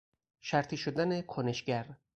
[0.41, 1.93] شرطی شدن کنشگر